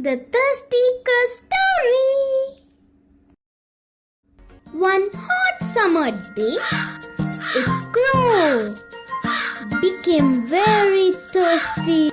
The 0.00 0.16
Thirsty 0.16 0.84
Crow 1.04 1.26
Story 1.42 2.62
One 4.70 5.10
hot 5.12 5.60
summer 5.60 6.10
day, 6.36 6.56
a 7.56 7.62
crow 7.90 8.74
became 9.80 10.46
very 10.46 11.10
thirsty. 11.10 12.12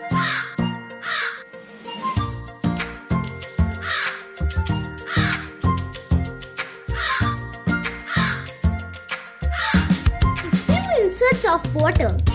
He 10.42 10.50
flew 10.66 10.86
in 11.02 11.14
search 11.14 11.46
of 11.46 11.76
water. 11.76 12.35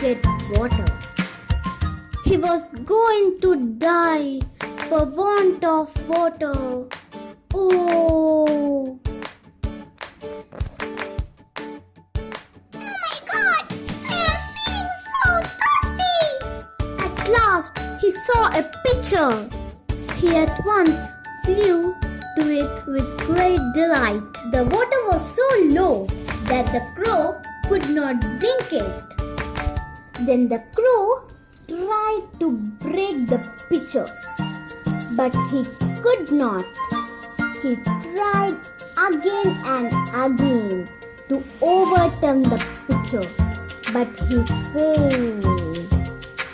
Get 0.00 0.24
water. 0.56 0.86
He 2.24 2.36
was 2.36 2.68
going 2.84 3.40
to 3.40 3.56
die 3.78 4.40
for 4.88 5.04
want 5.04 5.64
of 5.64 6.08
water. 6.08 6.86
Oh! 7.54 8.98
Oh 12.74 12.94
my 13.04 13.18
god! 13.32 13.64
I 14.08 14.16
am 14.30 14.40
feeling 14.54 14.92
so 15.08 15.22
thirsty! 15.60 16.24
At 17.04 17.28
last, 17.28 17.78
he 18.00 18.10
saw 18.10 18.46
a 18.48 18.62
pitcher. 18.84 19.48
He 20.16 20.36
at 20.36 20.64
once 20.64 21.00
flew 21.44 21.94
to 22.36 22.48
it 22.48 22.86
with 22.86 23.18
great 23.18 23.60
delight. 23.74 24.22
The 24.52 24.64
water 24.64 25.00
was 25.10 25.22
so 25.36 25.48
low 25.64 26.06
that 26.44 26.66
the 26.72 26.82
crow 26.94 27.40
could 27.68 27.88
not 27.90 28.20
drink 28.38 28.72
it. 28.72 29.11
Then 30.24 30.48
the 30.48 30.62
crow 30.72 31.26
tried 31.66 32.22
to 32.38 32.52
break 32.78 33.26
the 33.26 33.38
pitcher, 33.68 34.06
but 35.16 35.34
he 35.50 35.64
could 36.00 36.30
not. 36.30 36.64
He 37.60 37.74
tried 37.74 38.56
again 39.08 39.50
and 39.66 39.90
again 40.14 40.88
to 41.28 41.42
overturn 41.60 42.42
the 42.42 42.58
pitcher, 42.86 43.26
but 43.92 44.06
he 44.30 44.38
failed. 44.70 45.42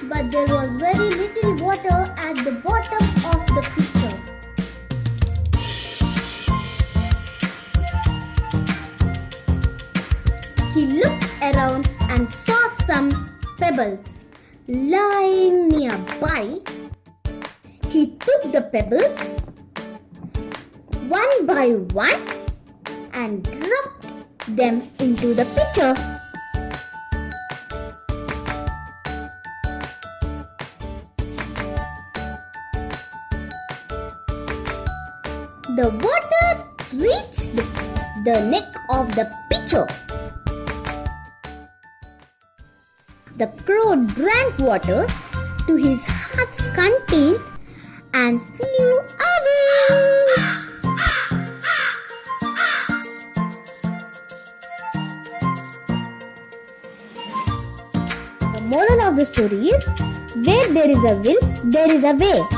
But 0.08 0.30
there 0.30 0.48
was 0.48 0.72
very 0.80 1.10
little 1.20 1.54
water 1.56 2.08
at 2.16 2.36
the 2.36 2.52
bottom 2.64 3.04
of 3.28 3.44
the 3.52 3.62
pitcher. 3.76 4.14
He 10.72 10.86
looked 10.86 11.28
around 11.42 11.90
and 12.08 12.32
saw 12.32 12.74
some 12.86 13.37
pebbles 13.58 14.22
lying 14.68 15.68
nearby. 15.68 16.58
He 17.88 18.14
took 18.16 18.52
the 18.52 18.62
pebbles 18.72 19.34
one 21.08 21.46
by 21.46 21.72
one 21.92 22.22
and 23.12 23.42
dropped 23.42 24.14
them 24.56 24.86
into 25.00 25.34
the 25.34 25.44
pitcher. 25.56 25.94
The 35.74 35.90
water 36.06 36.48
reached 36.92 37.56
the 38.24 38.38
neck 38.50 38.70
of 38.90 39.14
the 39.14 39.26
pitcher. 39.50 39.86
The 43.36 43.46
crow 43.64 43.94
drank 43.94 44.58
water 44.58 45.06
to 45.66 45.76
his 45.76 46.02
heart's 46.04 46.60
content 46.74 47.38
and 48.14 48.40
flew 48.42 48.98
away. 48.98 50.08
The 58.40 58.60
moral 58.66 59.00
of 59.02 59.16
the 59.16 59.26
story 59.26 59.68
is 59.68 59.86
where 60.46 60.68
there 60.72 60.90
is 60.90 61.04
a 61.04 61.16
will, 61.16 61.40
there 61.64 61.94
is 61.94 62.04
a 62.04 62.14
way. 62.14 62.57